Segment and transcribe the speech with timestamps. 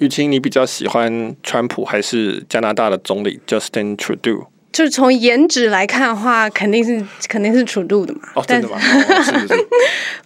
[0.00, 4.46] 郁青，你比较喜欢川普还是加拿大的总理 Justin Trudeau？
[4.72, 8.20] 就是从颜值来看的话，肯定是肯定是 Trudeau 的嘛。
[8.34, 8.78] 哦，真的吗？
[8.80, 9.66] 哦、是不是？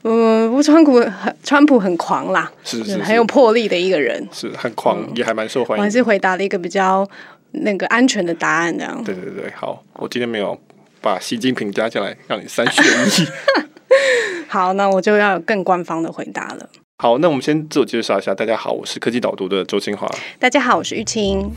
[0.02, 5.80] 呃， 不，川普很川普很狂啦，是是，是，是很有魄力的一个人，是很狂，嗯、也还蛮受欢迎。
[5.80, 7.04] 我还是回答了一个比较
[7.50, 9.02] 那个安全的答案，这样。
[9.02, 10.56] 对对对，好，我今天没有
[11.00, 13.26] 把习近平加进来，让你三选一。
[14.46, 16.68] 好，那我就要有更官方的回答了。
[17.04, 18.34] 好，那我们先自我介绍一下。
[18.34, 20.10] 大家好，我是科技导读的周清华。
[20.38, 21.50] 大家好，我是玉清。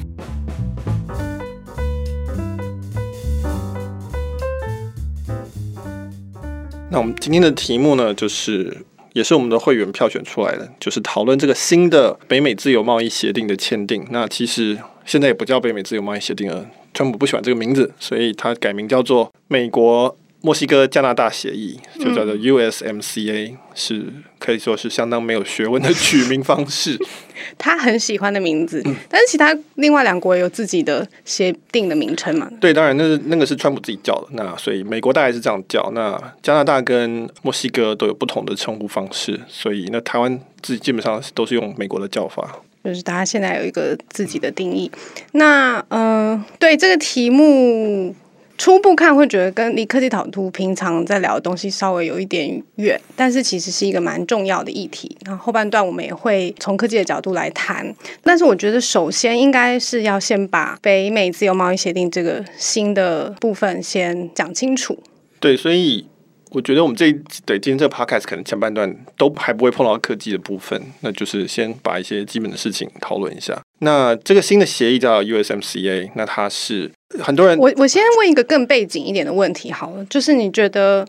[6.91, 8.75] 那我们今天的题目呢，就是
[9.13, 14.05] 也是我们的会员票选出来的，就是讨论这个新的北美自由贸易协定的签订。
[14.09, 20.13] 那其实现在也不叫北美自由贸易协定了，川普不喜欢这个名字，所以他改名叫做美国。
[20.47, 24.05] 墨西哥加拿大协议就叫做 USMCA，嗯，是
[24.39, 26.97] 可以说是相当没有学问的取名方式。
[27.59, 32.49] 他很喜欢的名字，嗯，但是其他另外两国也有自己的协定的名称嘛？
[32.61, 34.27] 对，当然那是那个是川普自己叫的。
[34.31, 39.37] 那所以美国大概是这样叫，那加拿大跟墨西哥都有不同的称呼方式。
[39.49, 44.89] 所以那台湾自己基本上都是用美国的叫法，就是大家现在有一个自己的定义。
[45.33, 48.15] 那嗯、呃，对这个题目。
[48.57, 55.15] 初步看会觉得跟离科技导图平常在聊的东西稍微有一点远，但是其实是一个蛮重要的议题。
[55.25, 64.97] 然后后半段我们也会从科技的角度来谈，但是我觉得首先应该是要先把北美自由贸易协定这个新的部分先讲清楚。
[65.39, 66.05] 对，所以。
[66.51, 67.13] 我觉得我们这一
[67.45, 73.61] 对今天这个 podcast 可能前半段都还不会碰到科技的部分，那就是先把一些基本的事情讨论一下。
[73.79, 77.57] 那这个新的协议叫 USMCA，那它是很多人。
[77.57, 81.07] 我我先问一个更背景一点的问题好了，就是你觉得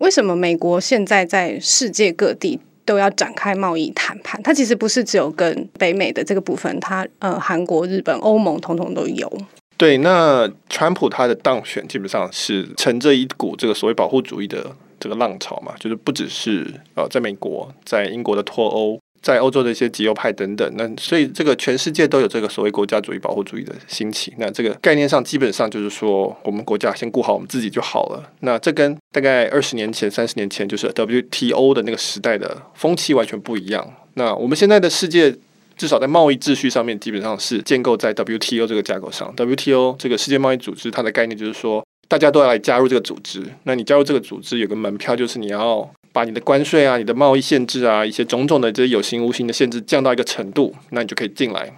[0.00, 4.42] 为什么美国现在在世界各地都要展开贸易谈判？
[4.42, 9.30] 它其实不是只有跟北美的这个部分，它呃韩国、日本、欧盟统统都有。
[9.76, 16.66] 对，那川普他的当选基本上是乘着一股这个所谓保护主义的这个浪潮嘛，就是不只是
[16.96, 24.32] 呃，在美国，在英国的脱欧，在欧洲的一些极右派等等，那所以这个全世界都有这个所谓国家主义、保护主义的兴起。
[24.38, 28.30] 那这个概念上基本上就是说，我们国家先顾好我们自己就好了。
[28.40, 33.94] 那这跟大概二十年前、三十年前就是 WTO 的那个时代的风气完全不一样。
[34.14, 35.34] 那我们现在的世界。
[35.76, 39.32] 至少在贸易秩序上面，基本上是建构在 WTO 这个架构上。
[39.36, 43.44] WTO 这个世界贸易组织，它的概念就是说，大家都要来加入这个组织。
[43.62, 51.72] 那你加入这个组织，有个门票，就是你要把你的关税啊、你的贸易限制啊、一些种种的这些有形无形的限制降到一个程度，那你就可以进来。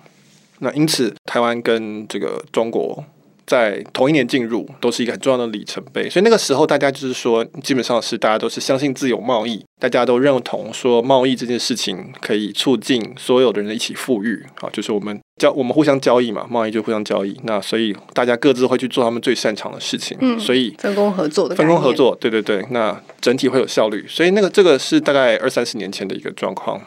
[0.60, 3.04] 那因此，台湾跟这个中国。
[3.50, 26.80] 在同一年进入都是一个很重要的里程碑，所以那个时候大家就是说，基本上是大家都是相信自由贸易，大家都认同说贸易这件事情可以促进所有的人一起富裕啊，就是我们交我们互相交易嘛，贸易就互相交易，那所以大家各自会去做他们最擅长的事情，嗯，所以分工合作的分工合作，对对对，那整体会有效率，所以那个这个是大概二三十年前的一个状况。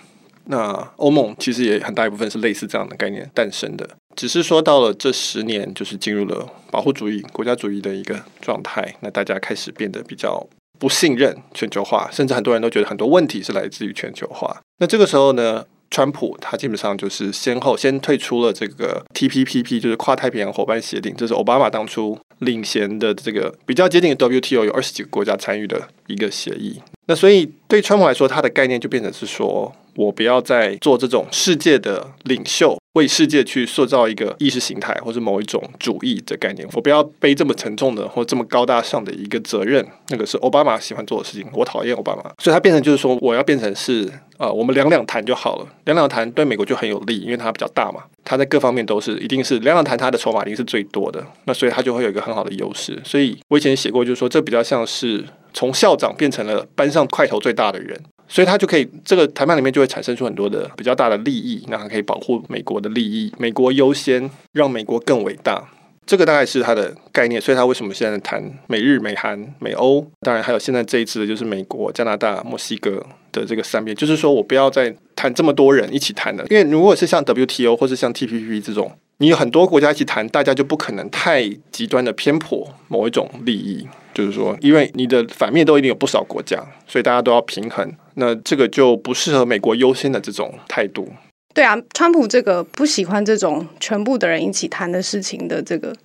[0.46, 3.90] 那欧盟其实也很大一部分是类似这样的概念诞生的。
[4.16, 8.96] 只是说到了这十年，就是进入了保护主义、国家主义的一个状态。
[9.01, 10.46] 那大家开始变得比较
[10.79, 14.62] 不信任全球化，甚至很多人都觉得很多问题是来自于全球化。
[14.79, 26.81] 那这个时候呢，川普他基本上就是先后先退出了这个 TPPP，就是跨太平洋伙伴协定，这是奥巴马当初领衔的这个比较接近 WTO，有二十几个国家参与的一个协议。
[27.06, 36.66] 那所以对川普来说，他的概念就变成是说，我不要再做这种世界的领袖，为世界去塑造一个意识形态或者某一种主义的概念。
[36.72, 39.86] 我不要背这么沉重的或这么高大上的一个责任。
[40.08, 42.24] 那个是奥巴马喜欢做的事情，我讨厌奥巴马。
[42.38, 45.68] 所以他变成就是说，我要变成是呃，我们两两谈就好了。
[45.84, 51.22] 两两谈对美国就很有利，因为它比较大嘛，它在各方面都是一定是两两谈，它的筹码一定是最多的。
[51.44, 52.97] 那所以它就会有一个很好的优势。
[53.03, 55.25] 所以我以前写过，就是说这比较像是。
[55.53, 65.70] 从校长变成了班上块头最大的人，所以他就可以这个谈判里面就会产生出很多的比较大的利益，那他可以保护美国的利益，美国优先，让美国更伟大。
[66.05, 67.40] 这个大概是他的概念。
[67.41, 70.05] 所以他为什么现在谈美日、美韩、美欧？
[70.22, 83.88] 当然还有现在这一次的就是美国、加拿大、墨西哥的这个三边，就是说我不要再谈这么多人一起谈了，因为如果是像 WTO 或是像 TPP 这种，你有很多国家一起谈，大家就不可能太极端的偏颇某一种利益。
[84.14, 87.91] 就是说，因为你的反面都一定有不少国家，所以大家都要平衡。
[88.14, 91.11] 那这个就不适合美国优先的这种态度。
[91.53, 95.96] 对啊，川普这个不喜欢这种全部的人一起谈的事情的这个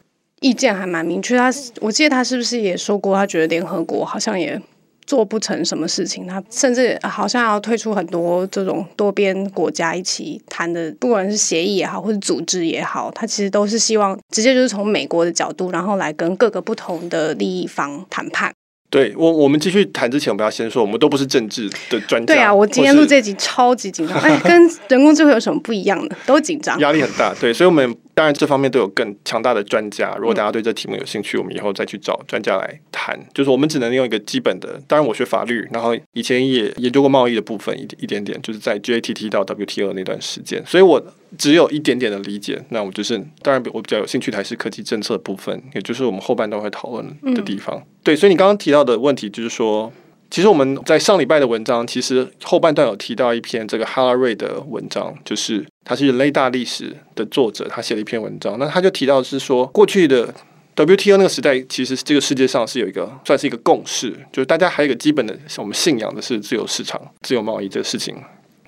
[0.41, 1.37] 意见还蛮明确。
[1.37, 1.51] 他
[1.81, 4.61] 我记得他是不是也说过，他觉得联合国好像也
[5.07, 18.53] 做不成什么事情，他甚至好像要退出很多这种多边国家一起谈的，不管是协议也好，或者组织也好，他其实都是希望直接就是从美国的角度，然后来跟各个不同的利益方谈判。
[18.91, 22.35] 对我，我们继续谈之前，我们要先说，我们都不是政治的专家。
[22.35, 26.17] 对啊，我今天录这集超级紧张，哎，跟人工智慧有什么不一样呢？
[26.25, 27.35] 都紧张，压力很大。
[27.39, 30.13] 对，所以，我们当然这方面都有更强大的专家。
[30.19, 33.17] 如果大家对这题目有兴趣，我们以后再去找专家来谈。
[33.33, 41.01] 就是我们只能用一个基本的，当然我学法律，然后以前也研究过贸易的部分一一点点，就是在 GATT 到 WTO 那段时间，所以我。
[41.37, 47.77] 只有一点点的理解，那我就是当然我比较有兴趣的还是科技政策的部分，也就是我们后半段会讨论的地方。
[47.77, 49.93] 嗯、对，所以你刚刚提到的问题就是说，
[50.31, 60.33] 其实我们在上礼拜的文章，其实后半段有提到一篇这个哈拉瑞的文章，就是他是人类大历史的作者，他写了一篇文章，那他就提到是说，过去的
[60.77, 68.15] WTO 那个时代，其实这个世界上是有一个算是一个共识，就是大家还有一个基本的，我们信仰的是自由市场、自由贸易这个事情。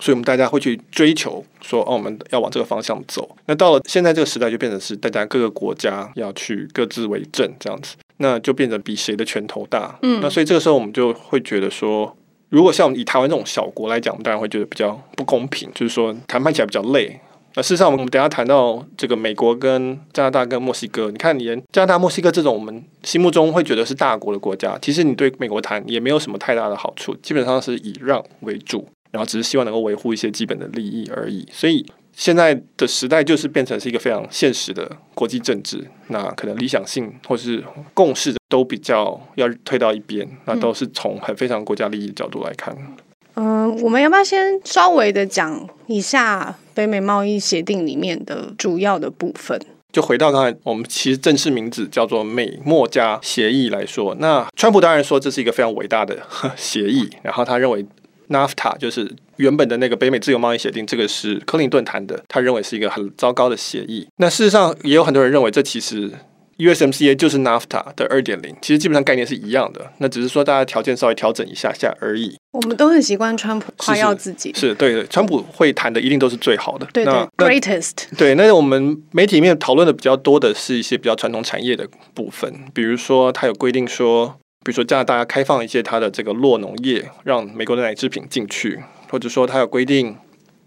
[0.03, 3.37] 所以，我们大家会去追求说，哦，我们要往这个方向走。
[3.45, 9.99] 那到了现在这个时代，就变成是大家各个国家要去各自为政这样子，那就变得比谁的拳头大。
[10.02, 12.17] 嗯，那所以这个时候我们就会觉得说，
[12.49, 17.19] 如果像我们以台湾这种小国来讲，我们当然会觉得比较不公平，就是说谈判起来比较累。
[17.55, 28.87] 那事实上，我们等下谈到这个美国跟加拿大跟墨西哥，你看，连加拿大、墨西哥这种我们心目中会觉得是大国的国家，其实你对美国谈也没有什么太大的好处，基本上是以让为主。
[29.12, 31.84] 然后只是希望能够维护一些基本的利益而已，所以
[32.20, 37.64] 现在的时代就是变成是一个非常现实的国际政治，那可能理想性或是
[37.94, 42.76] 共识都比较要推到一边，那都是从很非常国家利益的角度来看。
[43.37, 49.58] 嗯、呃，我们要不要先稍微的讲一下北美贸易协定里面的主要的部分？
[49.90, 56.19] 就回到刚才我们其实正式名字叫做美墨加协议来说，那川普当然说这是一个非常伟大的
[56.55, 57.87] 协议，然后他认为。
[58.31, 64.06] NAFTA 就是原本的那个北美自由贸易协定，这个是克林顿谈的，他认为是一个很糟糕的协议。
[64.17, 66.11] 那事实上也有很多人认为，这其实
[66.59, 72.37] USMCA 就是 NAFTA 的二点零，其实基本上概念是一样的，那只是说大家条件稍微调整一下下而已。
[72.53, 77.93] 我们都很习惯川普夸耀自己，是，对的，川普会谈的一定都是最好的，对，对对，greatest。
[78.17, 84.37] 对，那我们媒体里面讨论的比较多的是一些比较传统产业的部分，比如说他有规定说。
[84.62, 88.79] 比如说加拿大要开放一些它的这个落农业，让美国的奶制品进去，
[89.09, 90.15] 或者说它有规定，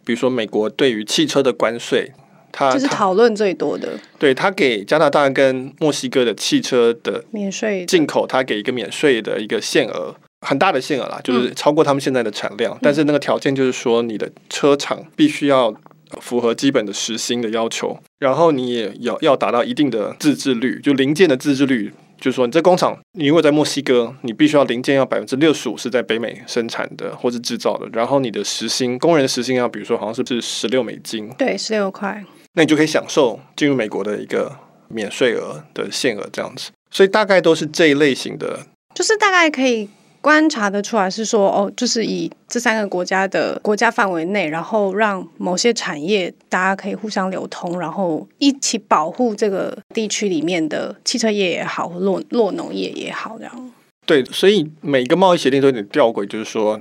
[0.04, 2.12] 比如说美国对于汽车的关税，
[2.52, 4.00] 它这是讨论最多的。
[4.18, 12.74] 对，它给加拿大跟墨西哥的汽车的免税进口，它给一个免税的一个限额，很大的限额啦，就是超过他们现在的产量。
[12.74, 15.72] 嗯、但是那个条件就是说，你的车厂必须要
[16.20, 21.94] 符合基本的时薪的要求，然后你也要要达到一定的自制率，就零件的自制率。
[22.24, 31.28] 就是说，你这工厂，你如果在墨西哥，你必须要零件要百分之六十五是在北美生产的或是制造的，然后你的时薪，工人的时薪要，比如说好像是不是十六美金？
[31.38, 32.24] 对，十六块。
[32.54, 36.72] 那你就可以享受进入美国的一个免税额的限额这样子。
[36.90, 39.90] 所以大概都是这一类型的，就是大概可以。
[40.24, 53.72] 观察得出来是说哦，就是以这三个国家的国家范围内，然后让某些产业大家可以互相流通，然后一起保护这个地区里面的汽车业也好，酪酪农业也好，这样。
[54.06, 56.80] 对，所以每个贸易协定都有点吊诡，就是说，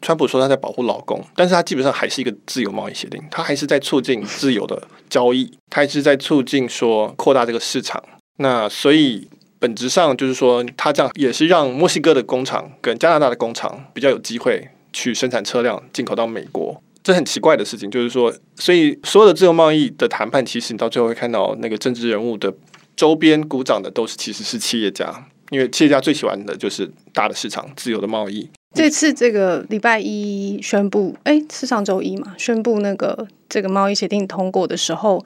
[0.00, 8.02] 川普说他在保护劳工，但是他基本上还是一个自由贸易协定，他还是在促进自由的交易，他还是在促进说扩大这个市场。
[8.38, 9.28] 那所以。
[9.60, 16.82] 本质上就是说，它这样也是让墨西哥的工厂跟加拿大的工厂比较有机会去生产车辆进口到美国。
[17.02, 22.52] 这很奇怪的事情，就是说，所以所有的自由贸易的谈判，其实你到最后会看到那个政治人物的
[22.96, 28.48] 周边鼓掌的都是其实是企业家，因为企业家最喜欢的就是大的市场、自由的贸易。
[28.74, 32.34] 这次这个礼拜一宣布，哎，是上周一嘛？
[32.38, 35.22] 宣布那个这个贸易协定通过的时候，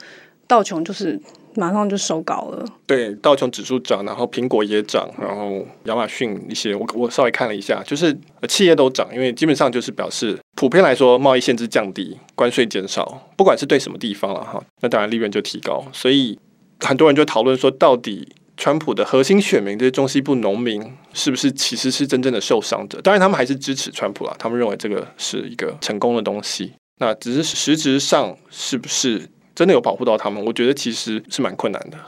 [0.49, 1.21] 道琼就是。
[1.57, 2.65] 马上就收稿了。
[2.87, 8.17] 对，道琼指数涨，然后苹果也涨，然后亚马逊一些，我我稍微看了一下，就是
[8.49, 15.85] 企业都涨，因为基本上就是表示普遍来说，贸易限制降低，关税减少，不管是对什么地方了哈，那当然利润就提高。
[15.93, 16.39] 所以
[16.81, 20.83] 很多人就讨论说，到底川普的核心选民这些中西部农民
[21.13, 23.01] 是不是其实是真正的受伤者？
[23.01, 26.73] 当然，他们还是支持川普啦，他们认为这个是一个成功的东西。
[26.99, 29.29] 那只是实质上是不是？
[29.55, 30.45] 真的有保护到他们？
[30.45, 31.99] 我觉得其实是蛮困难的。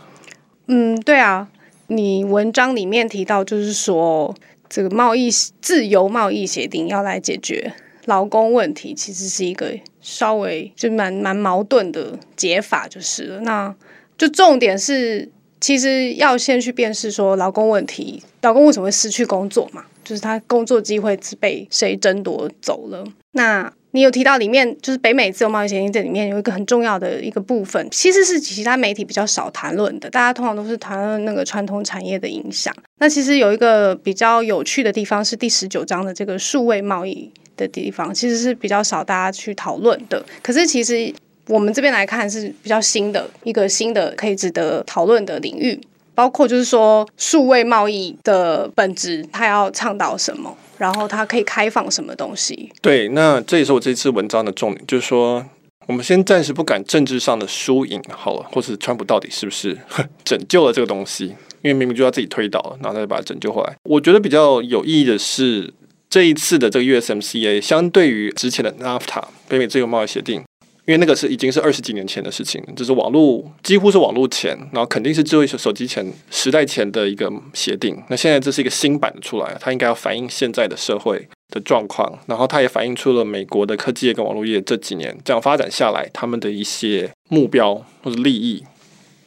[0.66, 1.48] 嗯，对啊，
[1.86, 4.34] 你文章里面提到，就是说
[4.68, 7.72] 这个贸易自由贸易协定要来解决
[8.06, 13.40] 劳工问题，其实是一个稍微就蛮蛮矛盾的解法，就是了。
[13.40, 13.74] 那
[14.18, 19.84] 就重点是，其实要先去辨识说劳工问题，劳工为什么会失去工作嘛？
[20.02, 23.04] 就是他工作机会是被谁争夺走了。
[23.32, 32.74] 那你有提到里面就是北美自由贸易协定，这里面有一个很重要的一个部分，其实是其他媒体比较少谈论的，大家通常都是谈论那个传统产业的影响。
[32.98, 40.22] 那其实有一个比较有趣的地方是第十九章的这个数位贸易的地方，其实是比较少大家去讨论的。
[40.42, 41.10] 可是其实
[41.48, 45.80] 我们这边来看是比较新的一个新的可以值得讨论的领域。
[46.16, 50.56] 包括就是说，数位贸易的本质，它要倡导什么？
[50.78, 52.73] 然后它可以开放什么东西？
[52.82, 55.44] 对，那这也是我这次文章的重点，就是说，
[55.87, 59.76] 我们先暂时不管政治上的输赢好了，或是川普到底是不是
[60.25, 61.26] 拯救了这个东西，
[61.62, 63.75] 因为明明就要自己推倒了，然后再把它拯救回来。
[63.85, 65.73] 我觉得比较有意义的是，
[66.08, 70.42] 这一次的这个 USMCA 相对于之前的 NAFTA 北美自由贸易协定。
[70.86, 78.00] 因为那个是已经是二十几年前的事情，就是网络几乎是网络前，然后肯定是智慧手机前时代前的一个协定。
[78.08, 88.62] 那现在这是一个新版的出来，它应该要反映现在的社会的状况，然后它也反映出了美国的科技业跟网络业这几年这样发展下来他们的一些目标或者利益。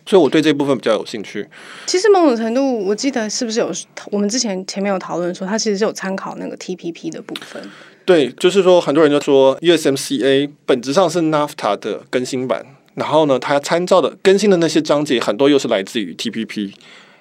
[0.09, 1.47] 所以我对这部分比较有兴趣。
[1.85, 3.71] 其实某种程度，我记得是不是有
[4.11, 7.61] 我们之前前面有讨论说，它其实是有参考那个 TPP 的部分。
[8.05, 16.73] 对，就是说，很多人就说 USMCA 本质上是 NAFTA 的更新版，然后呢，它参照的更新的那些章节很多又是来自于 TPP，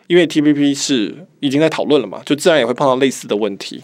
[0.07, 3.83] 因为 TPP 是已经在讨论了嘛，就自然也会碰到类似的问题。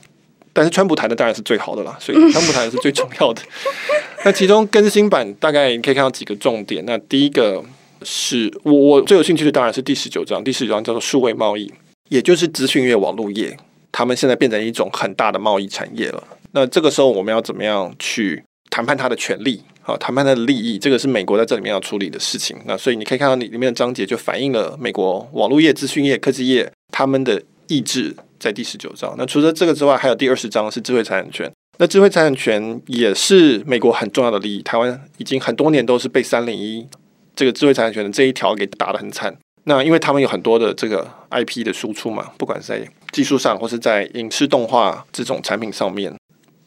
[0.55, 3.43] 但是川普谈的当然是最好的啦，所以川普谈的是最重要的。
[4.25, 6.83] 那其中更新版大概你可以看到几个重点。
[6.87, 7.63] 那第一个
[8.05, 11.73] 是我我最有兴趣的当然是第十九章，第十九章叫做数位贸易，
[12.11, 13.57] 也就是资讯业、网络业，
[13.91, 16.23] 他们现在变成一种很大的贸易产业了。
[16.53, 19.63] 那这个时候我们要怎么样去谈判它的权利？
[19.81, 22.57] 好，谈判它的利益，这个是美国在这里面要处理的事情。
[22.65, 29.15] 那所以你可以看到你里面的章节就反映了美国网络业、资讯业、科技业他们的意志，在第十九章。
[29.19, 31.51] 那除了这个之外，还有第二十章是智慧财产权。
[31.77, 34.63] 那智慧财产权也是美国很重要的利益。
[34.63, 36.87] 台湾已经很多年都是被三零一
[37.35, 39.37] 这个智慧财产权的这一条给打得很惨。
[39.65, 46.15] 那因为他们有很多的这个 IP 的输出嘛，不管是在技术上或是在影视动画这种产品上面。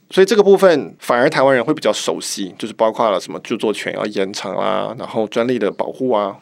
[0.10, 6.38] 所以这个部分反而台湾人会比较熟悉，就是包括了什么著作权要延长啊，然后专利的保护啊，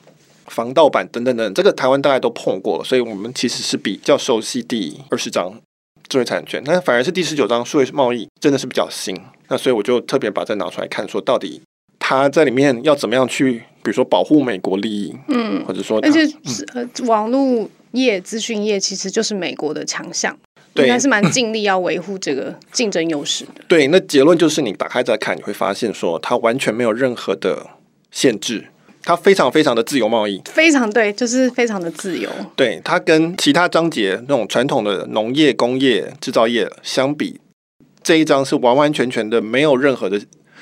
[0.45, 5.59] 防盗版等等等，这个台湾大概都碰过了，所以我们其实是比较熟悉第二十章
[6.07, 11.61] 智慧财产权，那反而是第十九章数位贸易真的是比较新，那所以我就特别把这拿出来看，说到底
[11.97, 16.27] 他在里面要怎么样去，比如说保护美国利益，嗯，或者说，而且
[16.73, 20.35] 呃，网络业、资讯业其实就是美国的强项。
[20.73, 23.51] 对，应该是蛮尽力要维护这个竞争优势的。
[23.67, 27.67] 对，那结论就是你打开再看，你会发现说它完全没有任何的
[28.09, 28.65] 限制，
[29.03, 32.27] 它非常非常的自由贸易，非常对，就是非常的自由。
[32.55, 37.39] 对，它跟其他章节那种传统的农业、工业、制造业相比，
[38.01, 40.19] 这一章是完完全全的没有任何的，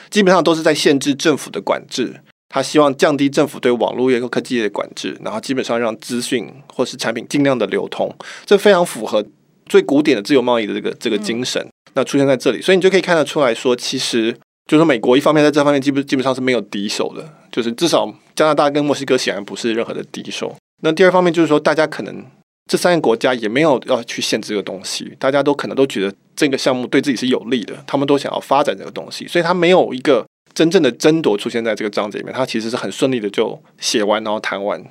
[0.09, 2.17] 基本上都是在限制政府的管制。
[2.53, 9.25] 他希望降低政府对网络业和科技业的管制，然后基本上让资讯或是产品尽量的流通，这非常符合。
[9.65, 14.37] 最古典的自由贸易的这个这个精神，那出现在这里，所以你就可以看得出来说，其实
[14.69, 20.53] 就是美国一方面在这方面基本基本上是没有敌手的，就是至少加拿大跟墨西哥显然不是任何的敌手。
[20.81, 22.25] 那第二方面就是说，大家可能
[22.69, 34.83] 这三个国家也没有要去限制这个东西，大家都可能都觉得这个项目对自己是有利的，他们都想要发展这个东西，所以他没有一个真正的争夺出现在这个章节里面，他其实是很顺利的就写完然后谈完。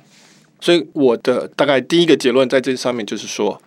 [0.59, 3.61] 所以我的大概第一个结论在这上面就是说。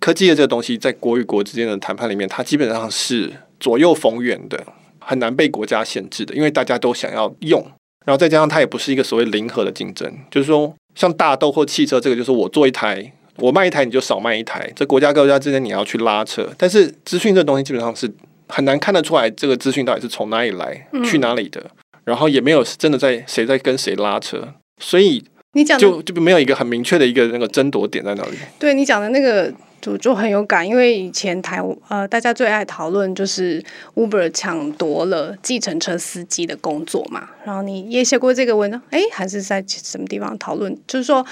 [0.00, 4.62] 科技的这个东西，在国与国之间的谈判里面，它基本上是左右逢源的，
[4.98, 7.64] 很难被国家限制的，因为大家都想要用。
[8.04, 16.46] 然后再加上它也不是一个所谓零和的竞争，就是说像大豆或汽车这个，就是我做一台，我卖一台你就少卖一台，这国家跟国家之间你要去拉扯。
[16.58, 18.06] 但是资讯这东西基本上是
[18.48, 21.62] 很难看得出来，这个资讯到底是从哪里来，去哪里的，
[22.04, 28.36] 然后也没有真的在谁在跟谁拉扯，所以你讲就就没有一个很明确的一个那个争夺点在哪里。
[28.58, 29.52] 对你讲的那个。
[29.80, 33.62] 就就很有感，因为以前台呃，大家最爱讨论就是
[33.94, 37.28] Uber 抢夺了计程车司机的工作嘛。
[37.44, 40.74] 然后你也写过这个文章，哎，还是在什么地方讨论？
[40.86, 41.22] 就是说，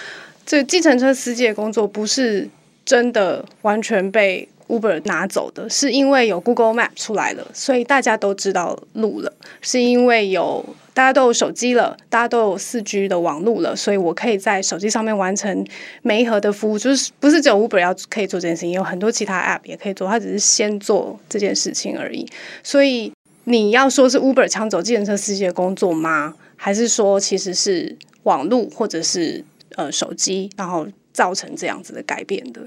[0.44, 2.46] 这个计程车司机的工作不是
[2.84, 10.64] 真的完全被 Uber 拿走的，是因为有 Google Map 出来了，所以大家都知道路了，是因为有。
[10.94, 15.66] 大家都有手机了，大家都有四 G 的网络了，所以我可以在手机上面完成
[16.02, 22.28] 每一盒的服务，就是不是只有 Uber 要可以做这件事情，有很多其他 App 也可以做，它只是先做这件事情而已。
[22.62, 23.10] 所以
[23.44, 26.34] 你要说是 Uber 抢走计程车司机的工作吗？
[26.56, 29.42] 还是说其实是网络或者是
[29.76, 32.60] 呃手机，然后造成这样子的改变的？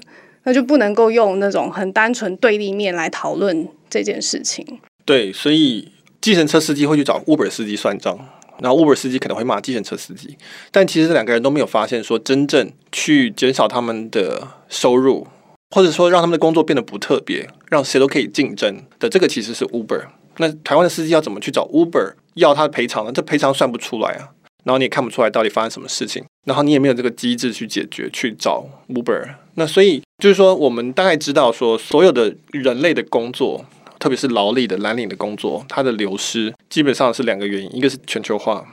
[0.46, 4.64] 那就不能够用那种很单纯对立面来讨论这件事情。
[5.04, 8.16] 对，所以计程车司机会去找 Uber 司机算账，
[8.60, 10.36] 然后 Uber 司机可能会骂计程车司机，
[10.70, 15.26] 但其实这两个人都没有发现说真正去减少他们的收入，
[15.74, 20.06] 或者说让他们的工作变得不特别，让谁都可以竞争的这个其实是 Uber。
[20.38, 23.10] 那台湾的司机要怎么去找 Uber 要他的赔偿呢？
[23.12, 24.30] 这赔偿算不出来啊，
[24.62, 29.34] 然后你也看不出来到底发生什么事情，然后你也没有这个机制去解决去找 Uber。
[29.54, 33.64] 那所以就是说，我们大概知道说，所有的人类的工作，
[33.98, 38.66] 特别是劳力的蓝领的工作，它的流失基本上是两个原因，一个是全球化，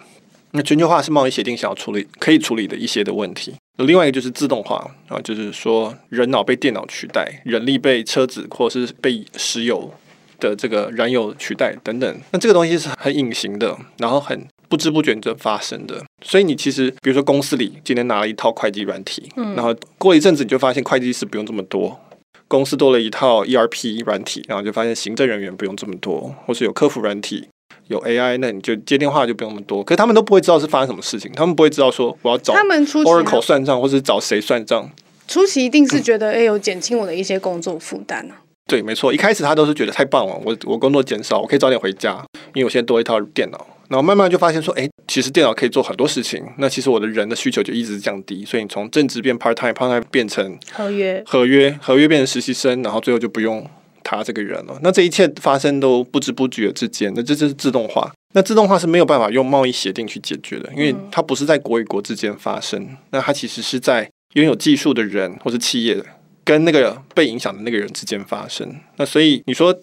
[0.51, 9.93] 那全球化是贸易协定想要处理可以处理的一些的问题，另外一个就是自动化啊，就是说人脑被电脑取代，人力被车子或是被石油。
[10.39, 16.03] 的这个燃油取代等等，那这个东西是很隐形的，然后很不知不觉就发生的。
[16.21, 21.99] 所以你其实，比如说公司里今天拿了一套会计软体，嗯，然后过一阵子你就发现会计师不用这么多，
[22.47, 27.47] 公司多了一套 ERP 软体，然后就发现行政人员不用这么多，或是有客服软体，
[27.87, 29.83] 有 AI，那你就接电话就不用那么多。
[29.83, 34.89] 可是他们都不会知道是发生什么事情，他们不会知道说我要找 Oracle 算账，或是找谁算账。
[35.27, 38.35] 初期一定是觉得哎，有减轻我的一些工作负担啊。
[38.65, 43.67] 对，没错，一开始他都是觉得太棒了，我我工作减少，我可以早点回家，因为我现在多一套电脑。
[43.93, 46.43] 然后慢慢就发现说，哎，其实电脑可以做很多事情。
[46.57, 53.63] 那其实我的人的需求就一直降低，所以你从正职变 part time，part time 变成合约，合约，合约变成实习生，然后最后就不用
[54.03, 54.79] 他这个人了。
[54.81, 58.11] 那这一切发生都不知不觉之间，那这就是自动化。
[58.33, 66.03] 那自动化是没有办法用贸易协定去解决的，因为它不是在国与国之间发生，那它其实是在拥有技术的人或是企业。
[66.45, 69.73] 跟那个被影响的那个人之间发生，那所以你说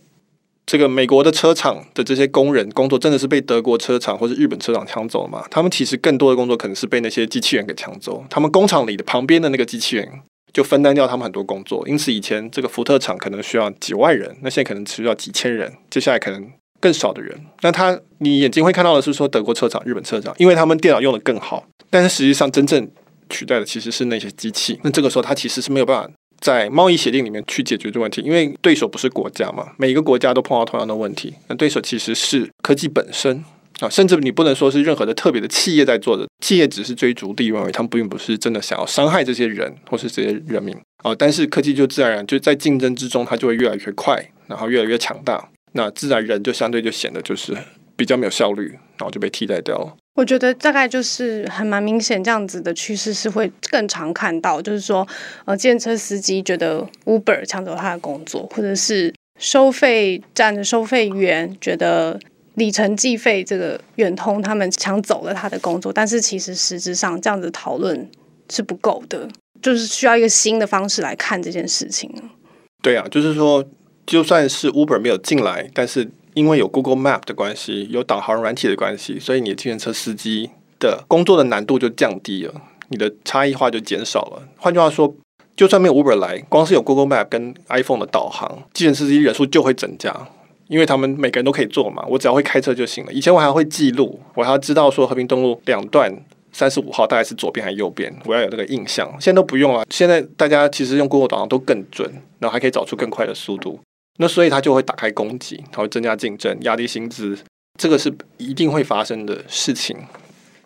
[0.71, 5.45] 这个美国的车厂的这些工人工作真的是被德国车厂或者日本车厂抢走了吗？
[5.51, 10.09] 他们其实更多的工作可能是被那些机器人给抢走，他们工厂里的旁边的那个机器人
[10.53, 16.49] 就分担掉他们很多工作，因此以前这个福特厂可能需要几万人，那现在可能只需要几千人，接下来可能
[16.79, 17.37] 更少的人。
[17.63, 22.89] 那他你眼睛会看到的是说德国车厂、日本车厂，因为他们电脑用得更好，但是实际上真正
[23.29, 24.79] 取代的其实是那些机器。
[24.85, 26.11] 那这个时候他其实是没有办法。
[26.41, 31.35] 在贸易协定里面去解决这个问题，因为对手不是国家嘛，每一个国家都碰到同样的问题。
[31.49, 33.45] 那对手其实是科技本身
[33.81, 41.15] 啊，甚至你不能说是任何的特别的企业在做的，企业只是追逐利润，他们并不是真的想要伤害这些人或是这些人民啊。
[41.15, 45.49] 但是科技就自然而然就在竞争之中，它就会越来越快，然后越来越强大。
[45.73, 47.57] 那自然人就相对就显得就是
[48.01, 49.95] 比较没有效率，然后就被替代掉了。
[50.15, 55.07] 我觉得大概就是还蛮明显，这样子的趋势是会更常看到，就是说，
[55.45, 62.19] 呃，计程车司机觉得 Uber 抢走他的工作，或者是收费站的收费员觉得
[62.55, 68.11] 里程计费这个远通他们抢走了他的工作，但是其实实质上这样子讨论
[68.51, 69.29] 是不够的，
[69.61, 72.11] 就是需要一个新的方式来看这件事情。
[72.83, 73.63] 对啊，就是说，
[74.07, 76.11] 就算是 Uber 没有进来，但是。
[76.35, 82.55] 因为有 Google Map 的关系，有导航软体的关系，所以你的计程车司机的工作的难度就降低了，
[82.89, 84.43] 你的差异化就减少了。
[84.57, 85.15] 换句话说，
[85.57, 90.15] 就算没有 Uber 来，光是有 Google Map 跟 iPhone 的导航，计程车司机人数就会增加，
[90.69, 93.13] 因为他们每个人都可以做嘛，我只要会开车就行了。
[93.13, 96.11] 以前我还会记录，我还要知道说和平东路两段
[96.53, 99.09] 三十五号大概是左边还是右边，我要有那个印象。
[99.21, 103.79] 现在都不用了，现在大家其实用 Google 导航都更准，然后还可以找出更快的速度。
[104.23, 107.39] 那所以他就会打开供给，他会增加竞争，压低薪资，
[107.79, 109.97] 这个是一定会发生的事情。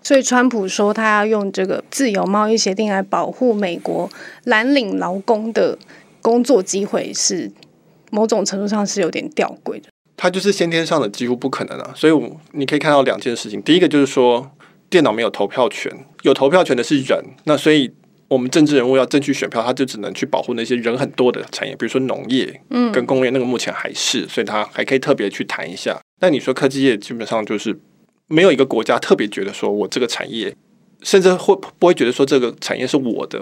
[0.02, 4.10] 所以川普说他要用这个自由贸易协定来保护美国
[4.42, 5.78] 蓝领劳工的
[6.20, 7.48] 工作机会，是
[8.10, 9.88] 某种程度上是有点吊诡的。
[10.16, 11.92] 他就是先天上的几乎不可能啊！
[11.94, 14.50] 所以我你可以看到两件事情，第一个就是说
[14.90, 17.92] 电脑没有投票权，有投票权的是人，那所以。
[18.28, 26.00] 我们政治人物要争取选票，他就只能去保护那些人很多的产业，比如说农业，嗯，跟工业，那个目前还是，所以他还可以特别去谈一下。
[26.18, 27.78] 但你说科技业，基本上就是
[28.28, 30.54] 没有一个国家特别觉得说我这个产业，
[31.02, 33.40] 甚至会不会觉得说这个产业是我的？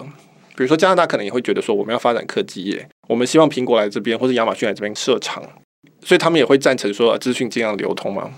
[0.54, 5.42] 比如说加拿大可能也会觉得说我们要发展科技业，我们希望苹果来这边或者亚马逊来这边设厂，
[6.04, 8.30] 所以他们也会赞成说资讯尽量流通嘛。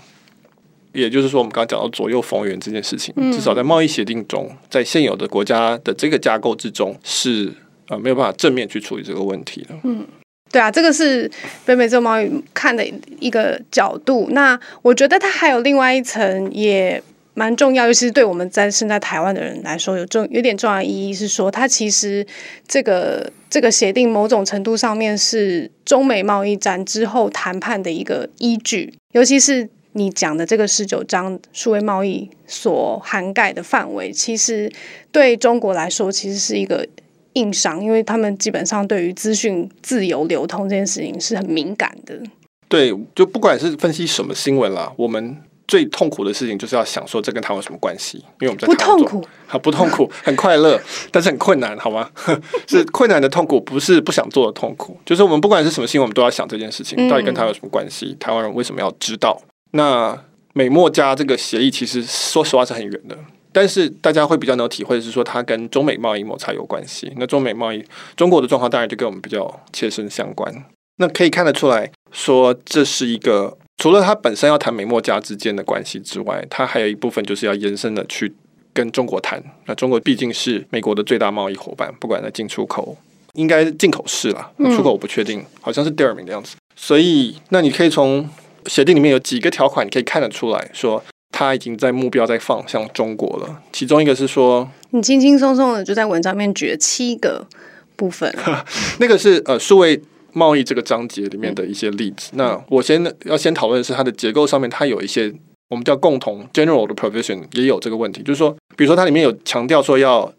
[0.95, 7.51] 也就是说，我们刚刚讲到左右逢源这件事情，至少在贸易协定中，在现有的国家的这个架构之中，是
[7.89, 9.75] 呃没有办法正面去处理这个问题的。
[9.83, 10.07] 嗯，
[10.51, 11.29] 对啊，这个是
[11.65, 12.81] 北美洲贸易看的
[13.19, 14.29] 一个角度。
[14.31, 17.03] 那我觉得它还有另外一层也
[17.33, 22.25] 蛮重要，尤其是对我们在身在台湾的人来说，有重有点重要意义是说，它其实
[22.65, 29.69] 这个这个协定某种程度上面是中美贸易战之后谈判的一个依据，尤其是。
[29.97, 34.69] 你讲的这个十九章数位贸易所涵盖的范围，其实
[35.09, 36.85] 对中国来说，其实是一个
[37.33, 42.21] 硬伤，因为他们基本上对于资讯自由流通这件事情是很敏感的。
[42.67, 48.17] 对，就不管是分析什么新闻啦，我们最痛苦的事情就是要想说这跟台湾有什么关系？
[48.41, 50.77] 因为我们在不痛苦，好 不痛苦，很快乐，
[51.09, 52.11] 但是很困难，好吗？
[52.67, 54.97] 是困难的痛苦，不是不想做的痛苦。
[55.05, 58.07] 就是我们不管是什么新闻，我们都要想这件事情到底跟台湾有什么关系？
[58.07, 59.41] 嗯、台湾人为什么要知道？
[59.75, 60.17] 那
[60.53, 63.17] 美墨加这个协议，其实说实话是很远的，
[63.51, 67.11] 但是大家会比较能体会的是说它跟中美贸易摩擦有关系。
[67.17, 67.83] 那中美贸易，
[68.15, 70.65] 中国的状况当然就跟我们比较切身相关。
[70.97, 78.33] 那可以看得出来说，这是一个除了它本身要谈美墨加之间的关系之外，它还有一部分就是要延伸的去
[78.71, 79.43] 跟中国谈。
[79.65, 82.97] 那中国毕竟是美国的最大贸易伙伴，不管在进出口，
[83.33, 86.55] 应该进口是啦，出口我不确定，好像是第二名的样子。
[86.77, 88.29] 所以，那你可以从
[88.67, 93.61] 协定里面有几个条款，你可以看得出来说，他已经在目标在放向中国了。
[93.71, 97.47] 其中一个是说，你轻轻松松的就在文章面举了七个
[97.95, 98.33] 部分，
[98.99, 100.01] 那个是呃数位。
[100.37, 105.33] 贸易这个章节里面的一些例子，嗯、那我先要先讨论的是它的结构上面，它有一些
[105.69, 110.29] 我们叫共同 general 的 provision 也有这个问题，就是说，比如说它里面有强调说要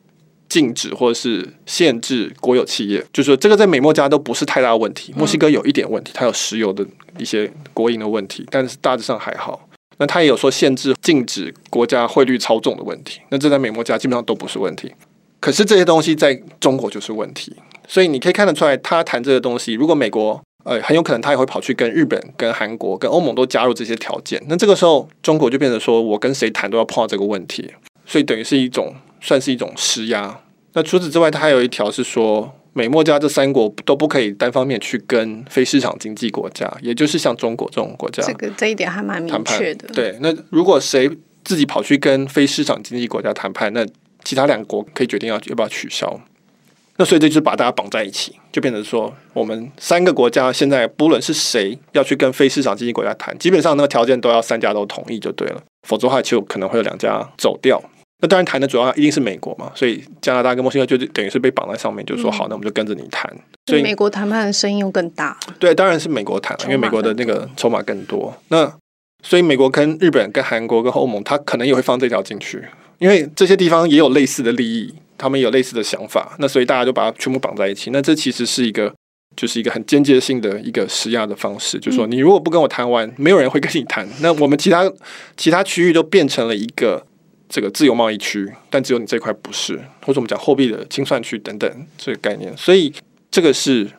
[0.48, 6.86] 禁止或者是限制国有企业，就是说这个在美墨加都不是太大问题，墨西哥有一点问题，它有石油的
[7.18, 9.68] 一些国营的问题，但是大致上还好。
[9.98, 14.92] 那它也有说限制、禁止国家汇率操纵的问题，那这在美墨加基本上都不是问题，
[15.40, 17.56] 可是这些东西在中国就是问题。
[17.88, 27.72] 所以你可以看得出来，他谈这个东西，如果美国呃很有可能他也会跑去跟日本、跟韩国、跟欧盟都加入这些条件，那这个时候中国就变成说我跟谁谈都要碰到这个问题，
[28.04, 30.40] 所以等于是一种算是一种施压。
[30.74, 39.88] 那除此之外，它还有一条是说，美墨加这三国都不可以单方面去跟非市场经济国家，也就是像中国这种国家，这个这一点还蛮明确的。
[39.94, 41.10] 对，那如果谁
[41.44, 43.86] 自己跑去跟非市场经济国家谈判，那
[44.22, 46.20] 其他两国可以决定要要不要取消。
[46.98, 57.82] 那所以这就是把大家绑在一起，就变成说，我们三个国家现在不论是谁要去跟非市场经济国家谈，基本上那个条件都要三家都同意就对了，否则的话就可能会有两家走掉。
[58.20, 63.30] 那当然谈的主要一定是美国嘛，所以加拿大跟墨西哥就等于是被绑在上面，就说好，那我们就跟着你谈。
[63.66, 65.38] 所以美国谈判的声音又更大。
[65.58, 68.34] 对，当然是美国谈，因为美国的那个筹码更多。
[68.48, 68.72] 那
[69.22, 72.64] 所以美国跟日本、跟韩国、跟欧盟，他可能也会放这条进去，
[72.98, 74.94] 因为这些地方也有类似的利益。
[75.18, 77.90] 他们有类似的想法，那所以大家就把它全部绑在一起。
[77.90, 78.92] 那这其实是一个，
[79.34, 84.06] 就是一个很间接性的一个施压的方式，就是说，你如果不跟我谈完，没有人会跟你谈。
[84.20, 84.92] 那我们其他
[85.34, 87.02] 其他区域都变成了一个
[87.48, 92.56] 这个自由贸易区，但只有你这块不是，或者我们讲货币的清算区等等这个概念。
[92.56, 92.92] 所以
[93.30, 93.90] 这个是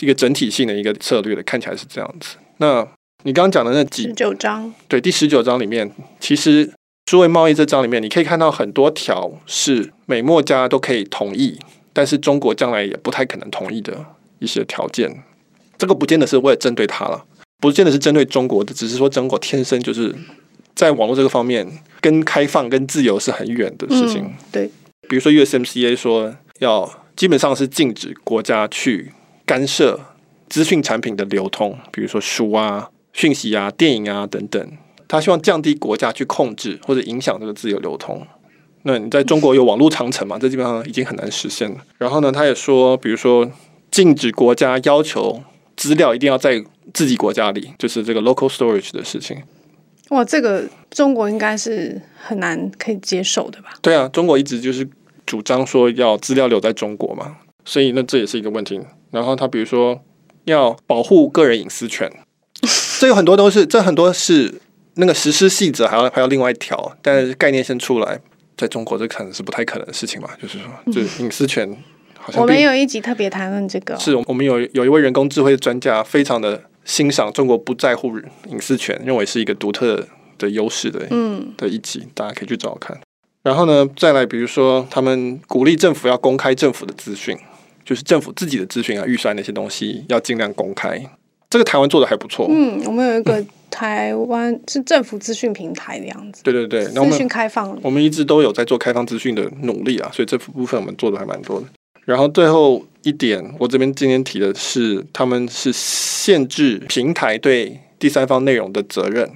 [0.00, 2.36] 一个整体性的一个策略的，看起来是这样子。
[2.58, 2.86] 那
[3.24, 6.72] 你刚刚讲的那几十九章，对，第十九章里面其实。
[7.06, 11.58] 诸位贸易这章里面，你可以看到很多条是美墨加都可以同意，
[11.92, 14.06] 但是中国将来也不太可能同意的
[14.38, 15.24] 一些条件。
[15.76, 17.24] 这个不见得是为了针对他了，
[17.58, 20.14] 不见得是针对中国的，只是说中国天生就是
[20.80, 24.22] 在网络这个方面跟开放、跟自由是很远的事情。
[24.22, 24.70] 嗯，对，
[25.10, 29.12] 比如说 USMCA 说要基本上是禁止国家去
[29.44, 30.00] 干涉
[30.48, 34.72] 资讯产品的流通，比如说书啊、讯息啊、电影啊等等。
[35.06, 38.26] 他希望降低国家去控制或者影响这个自由流通。
[38.84, 40.38] 那你在中国有网络长城嘛？
[40.38, 41.76] 这基本上已经很难实现了。
[41.98, 43.46] 然后呢，他也说，比如说
[43.90, 45.42] 禁止国家要求
[45.76, 46.64] 资料一定要在
[46.94, 49.36] 自己国家里，就是这个 local storage 的事情。
[50.10, 53.70] 哇，这个中国应该是很难可以接受的吧？
[53.82, 54.86] 对啊，中国一直就是
[55.26, 58.80] 主张说要资料留在中国嘛，所以那这也是一个问题。
[59.10, 60.00] 然后他比如说
[60.44, 62.08] 要保护个人隐私权，
[63.00, 64.60] 这有很多都是，这很多是。
[64.94, 68.20] 那个实施细则还要还要另外一条，但是概念先出来，
[68.56, 71.66] 在中国这可能是不太可能的事情嘛，就是说，就是隐私权
[72.18, 72.42] 好像。
[72.42, 78.12] 我们有一集特别谈论这个，是我们有有一位人工智慧专家，非常的欣赏中国不在乎
[78.48, 80.06] 隐私权，认为是一个独特
[80.38, 82.98] 的优势的，嗯，的一集，大家可以去找看。
[83.42, 87.36] 然后呢，再来比如说，他们鼓励政府要公开政府的资讯，
[87.84, 91.02] 就是政府自己的资讯啊，预算那些东西要尽量公开。
[91.48, 92.46] 这个台湾做的还不错。
[92.48, 96.42] 嗯，我们有一个台湾是政府资讯平台的样子。
[96.44, 97.76] 对对对，资讯开放。
[97.82, 101.66] 我们一直都有在做开放资讯的努力啊，所以这部分我们做的还蛮多的。
[102.10, 109.30] 然后最后一点，我这边今天提的是，他们是限制平台对第三方内容的责任。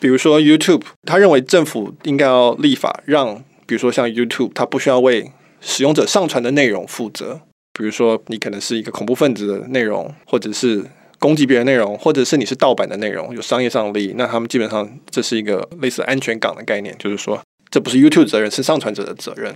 [0.00, 7.42] 比如说 YouTube，他认为政府应该要立法，让比如说像 YouTube，他不需要为使用者上传的内容负责。
[7.72, 10.84] 比如说你可能是一个恐怖分子的内容，或者是。
[11.20, 17.38] 攻击别人内容，或者是你是盗版的内容，有商业上的利益，那他们基本上这是一个类似安全港的概念，就是说
[17.70, 19.54] 这不是 YouTube 责任，是上传者的责任。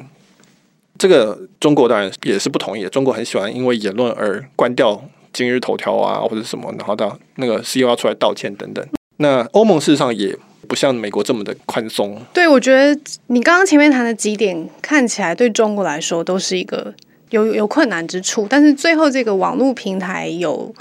[0.96, 2.88] 这个中国当然也是不同意的。
[2.88, 5.02] 中国很喜欢因为言论而关掉
[5.33, 8.87] 今日头条啊，或者什么，然后到那个 CEO 要出来道歉等等。
[9.16, 10.37] 那欧盟事实上也
[10.68, 12.20] 不像美国这么的宽松。
[12.33, 16.94] 对，我觉得你刚刚前面谈的几点看起来对中国来说都是一个
[17.30, 20.72] 有有困难之处，但是最后这个网络平台有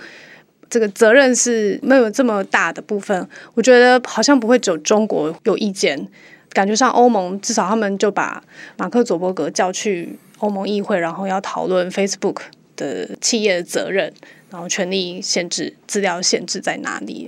[0.69, 6.07] 这个责任是没有这么大的部分，我觉得好像不会只有中国有意见。
[6.53, 8.41] 感觉上，欧盟至少他们就把
[8.77, 12.37] 马克·佐伯格叫去欧盟议会，然后要讨论 Facebook
[12.75, 14.13] 的企业的责任，
[14.51, 17.27] 然后权利限制、资料限制在哪里？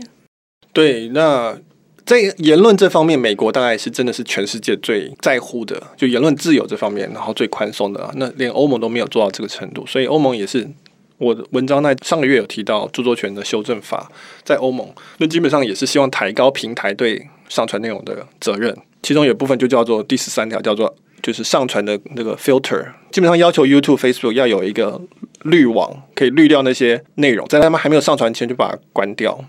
[0.72, 1.58] 对，那
[2.06, 8.12] 在言论这方面，美国大概是真的是全世界最在乎的，就言论自由这方面，然后最宽松的。
[8.18, 10.70] 那连欧盟都没有做到这个程度，所以欧盟也是
[11.18, 14.12] 我的文章在上个月有提到著作权的修正法，
[14.44, 18.78] 在欧盟那基本上也是希望抬高平台对上传内容的责任。
[19.06, 20.92] 其中有部分就叫做第十三条，叫做
[21.22, 25.00] 就是上传的那个 filter，基本上要求 YouTube、Facebook 要有一个
[25.44, 29.40] 滤网，可以滤掉那些内容，在他们还没有上传前就把它关掉。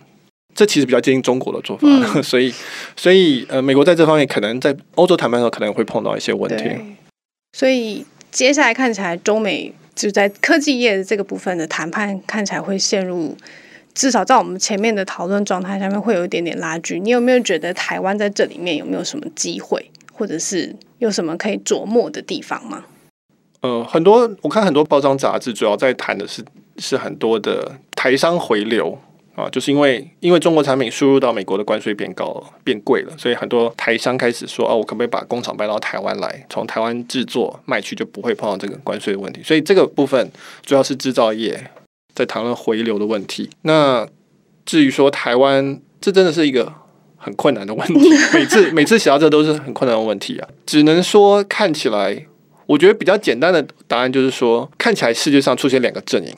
[0.55, 2.53] 这其实比较接近中国的做法，嗯、 所以
[2.97, 6.64] 所以呃，美国在这方面可能在欧洲谈判的时候可能会碰到一些问题。
[7.57, 13.35] 所以接下来看起来，中美就在科技业的这个部分的谈判看起来会陷入。
[13.96, 17.00] 至少在我们前面的讨论状态下面会有一点点拉锯。
[17.00, 22.85] 你有没有觉得台湾在这里面有没有什么机会，或者是有什么可以琢磨的地方吗？
[23.62, 26.44] 呃，很多我看很多包装杂志主要在谈的是
[26.76, 28.96] 是很多的台商回流
[29.35, 39.42] 啊，就是因为因为中国产品输入到美国的关税变高了，变贵了，所以很多台商开始说哦，我可不可以把工厂搬到台湾来，从台湾制作卖去，就不会碰到这个关税的问题。
[39.42, 40.30] 所以这个部分
[40.62, 41.70] 主要是制造业。
[42.16, 43.48] 在谈论回流的问题。
[43.62, 44.09] 那
[44.64, 46.72] 至于说台湾，这真的是一个
[47.16, 48.11] 很困难的问题。
[48.35, 50.48] 每次每次想到这都是很困难的问题啊。
[50.64, 52.26] 只能说看起来，
[52.66, 56.35] 我觉得比较简单的答案就是说，看起来世界上出现两个阵营，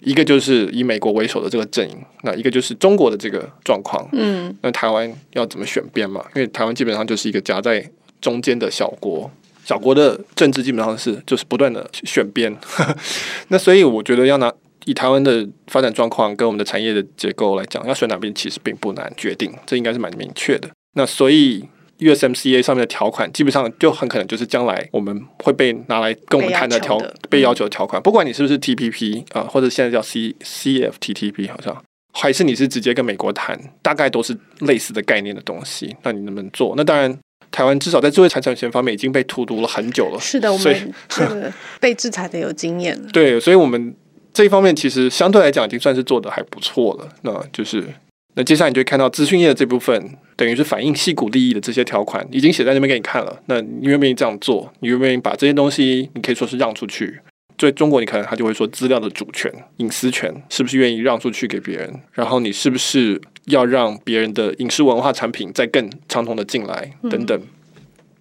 [0.00, 4.08] 一个就是以美国为首的这个阵营，那一个就是中国的这个状况。
[4.12, 6.24] 嗯，那台湾要怎么选边嘛？
[6.34, 7.88] 因为台湾基本上就是一个夹在
[8.20, 9.30] 中间的小国，
[9.64, 12.56] 小国的政治基本上是就是不断的选边。
[13.48, 14.52] 那所以我觉得要拿。
[14.86, 20.68] 以台湾的发展状况跟我们的产业的结构来讲，要选哪边其实并不难决定，这应该是蛮明确的。
[20.94, 21.64] 那所以
[21.98, 35.94] USMCA 上面的条款，基本上就很可能就是将来我们会被拿来跟我们谈的条被要求的条款，不管你是不是 TPP 啊，或者现在叫 C CFTTP，好像还是你是直接跟美国谈，大概都是类似的概念的东西。
[36.02, 36.72] 那你能不能做？
[36.74, 37.14] 那当然，
[37.50, 40.18] 台湾至少在智慧财产权方面已经被荼毒了很久了。
[40.18, 43.08] 是的，我们这个被制裁的有经验了。
[43.12, 43.94] 对，所以我们。
[44.32, 47.08] 这一方面其实相对来讲已经算是做得还不错了。
[47.22, 47.84] 那就是，
[48.34, 53.40] 那接下来你就会看到资讯业的这部分，等于是反映矽谷利益的这些条款已经写在那边给你看了。
[53.46, 54.72] 那你愿不愿意这样做？
[54.80, 57.20] 你愿不愿意把这些东西，你可以说是让出去？
[57.56, 62.00] 对中国，你可能他就会说资料的主权、隐私权是不是愿意让出去给别人？
[62.12, 66.90] 然后你是不是要让别人的影视文化产品再更畅通的进来？
[67.10, 67.38] 等等。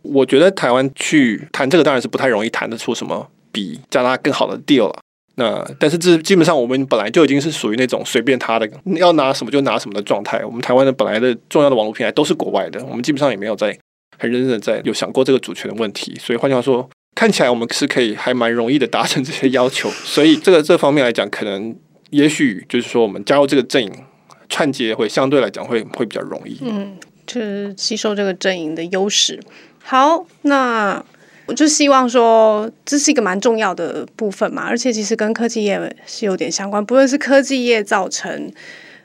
[0.02, 5.00] 我觉得台湾去谈这个当然是不太容易谈得出什么比加拿大更好的 deal 了。
[5.40, 10.44] 那但是这基本上我们本来就已经是属于那种随便他的，要拿什么就拿什么的状态。
[10.44, 13.76] 我们台湾的本来的重要的网络平台都是国外的，我们基本上也没有在
[14.18, 16.14] 很认真的在有想过这个主权的问题。
[16.20, 19.90] 所以换句话说，看起来我们是可以还蛮容易的达成这些要求。
[19.90, 21.74] 所以这个这方面来讲，可能
[22.10, 23.92] 也许就是说我们加入这个阵营
[24.50, 26.58] 串接会相对来讲会会比较容易。
[26.62, 29.40] 嗯，就是吸收这个阵营的优势。
[29.82, 31.02] 好，那。
[31.50, 36.86] 我就希望说，这是一个蛮重要的部分嘛，而且其实跟科技业是有点相关。
[36.86, 38.52] 不论是科技业造成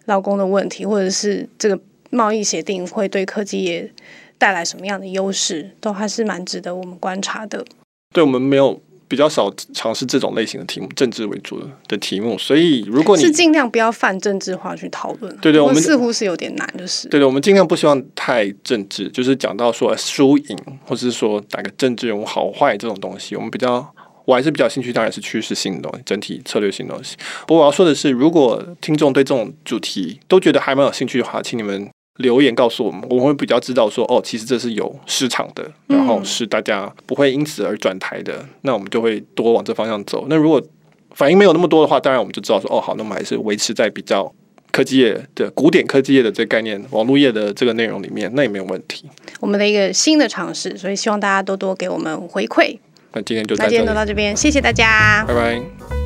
[0.04, 1.80] 劳工的问题，或者是这个
[2.10, 3.90] 贸易协定会对科技业
[4.36, 7.64] 带来什么样的优势，都还是蛮值得我们观察的。
[8.12, 8.78] 对，我们没有。
[9.06, 23.86] 比较少尝试这种类型的题目，政治为主的题目，所以如果你是尽量不要泛政治化去讨论，对对，我们似乎是有点难，就是对对，我们尽量不希望太政治，就是讲到说输赢，或者是说哪个政治人物好坏这种东西，我们比较
[24.24, 27.16] 我还是比较兴趣，当然是趋势性的东西，整体策略性的东西。
[27.46, 31.88] 不过我要说的是，如果听众对这种主题都觉得还蛮有兴趣的话，请你们。
[32.18, 40.26] 留言告诉我们，我们会比较知道说，哦，其实这是有市场的，然后是大家不会因此而转台的，嗯、那我们就会多往这方向走。
[40.28, 40.62] 那如果
[41.10, 44.32] 反应没有那么多的话，当然我们就知道说，哦，好，那我们还是维持在比较
[44.70, 49.08] 科技业的古典科技业的这个概念，网络业的这个内容里面，那也没有问题。
[49.40, 52.78] 我们的一个新的尝试，所以希望大家多多给我们回馈。
[53.12, 56.03] 那今天就，那今天就到这边，谢谢大家，拜拜。